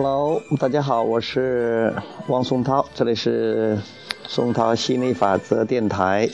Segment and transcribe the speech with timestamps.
[0.00, 1.92] Hello，大家好，我是
[2.28, 3.80] 汪松涛，这里是
[4.28, 6.28] 松涛心理法则电台。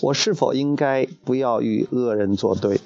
[0.00, 2.80] 我是否应该不要与恶人作对？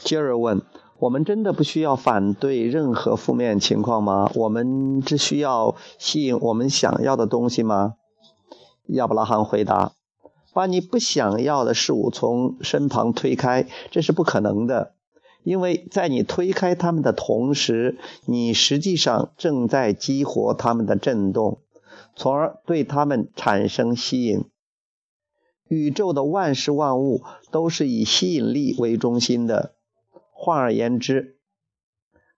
[0.00, 0.60] 杰尔问：
[0.98, 4.30] 我们真的不需要反对任何负面情况吗？
[4.34, 7.94] 我们只需要吸引我们想要的东西吗？
[8.88, 9.92] 亚伯拉罕回答。
[10.54, 14.94] 把你不想要的事物从身旁推开，这是不可能的，
[15.42, 21.58] 因为在你推开它们的同时，你实际上正在激活它们的振动，
[22.14, 24.44] 从而对它们产生吸引。
[25.66, 29.74] 宇宙的万事万物都是以吸引力为中心的，
[30.30, 31.36] 换而言之，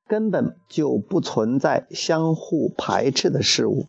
[0.07, 3.89] 根本就不存在相互排斥的事物。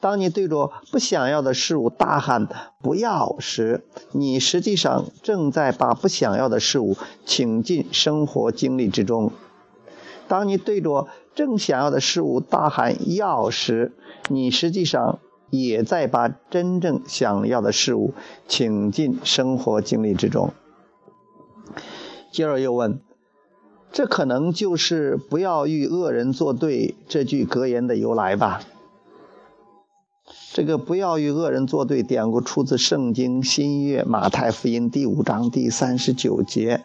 [0.00, 2.48] 当你对着不想要的事物大喊
[2.82, 9.30] “不要”时，你实际上正在把不想要的事物请进生活经历之中；
[10.28, 13.92] 当你对着正想要的事物大喊“要”时，
[14.28, 15.18] 你实际上
[15.50, 18.14] 也在把真正想要的事物
[18.46, 20.52] 请进生活经历之中。
[22.30, 23.00] 接着又问
[23.90, 28.60] ：“这可能就是‘不要与恶人作对’这句格言的由来吧？”
[30.58, 36.82] 这个不要与恶人作对典故出自《圣经新约马太福音》第五章第三十九节。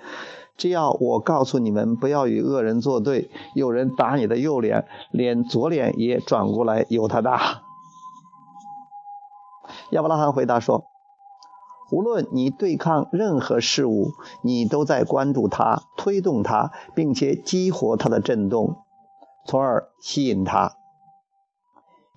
[0.55, 7.63] 只要我告诉你们不要与恶人作对，有人打你的右脸，连左脸也转过来由他打。
[9.89, 10.83] 亚伯拉罕回答说
[11.91, 14.11] ：“无论你对抗任何事物，
[14.43, 18.83] 你都在关注它、推动它，并且激活它的震动，
[19.47, 20.73] 从而吸引它。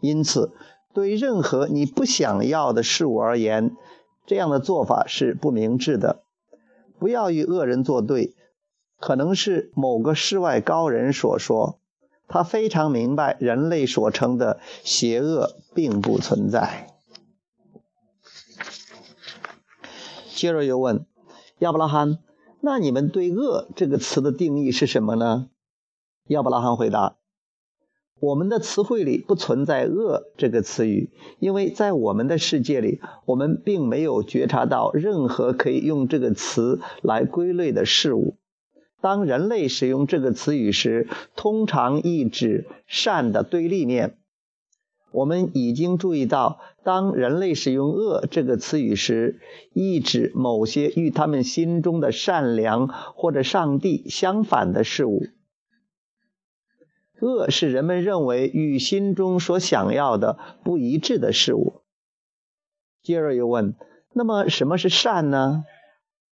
[0.03, 0.53] 因此。”
[0.97, 3.77] 对于任何你不想要的事物而言，
[4.25, 6.23] 这样的做法是不明智的。
[6.99, 8.35] 不要与恶人作对，
[8.99, 11.79] 可能是某个世外高人所说。
[12.29, 16.87] 他非常明白人类所称的邪恶并不存在。
[20.35, 21.05] 接着又问
[21.59, 22.21] 亚伯拉罕
[22.63, 25.51] ：“那你们对恶这个词的定义是什么呢？”
[26.29, 27.17] 亚伯拉罕回答。
[28.19, 38.37] 我们的词汇里不存在“恶”这个词语，因为在我们的世界里，我们并没有觉察到任何可以用这个词来归类的事物。
[39.03, 44.17] 当人类使用这个词语时，通常意指善的对立面。
[45.13, 49.41] 我们已经注意到，当人类使用“恶”这个词语时，
[49.75, 55.27] 意指某些与他们心中的善良或者上帝相反的事物。
[57.21, 61.83] 恶是人们认为与心中所想要的不一致的事物。
[63.03, 63.75] 接着又问
[64.13, 65.65] ：“那么什么是善呢？”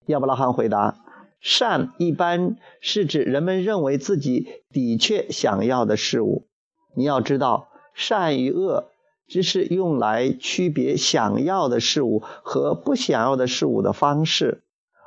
[0.07, 0.99] 亚伯拉罕回答
[1.41, 6.47] ：“善一般是指人们认为自己的确想要的事物。
[6.95, 8.91] 你要知道，善与恶
[9.27, 14.63] 只是用来区别想要的事物和不想要的事物的方式，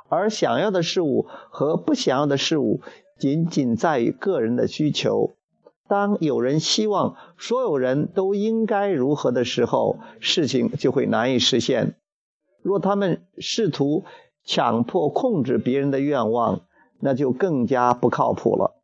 [0.08, 2.80] 而想要的事物和不想要的事物
[3.18, 5.34] 仅仅在于个人的需求。”
[5.88, 11.94] 当有人希望所有人都应该如何的时候，事情就会难以实现。
[12.62, 14.04] 若他们试图
[14.44, 16.60] 强迫控制别人的愿望，
[17.00, 18.74] 那就更加不靠谱了。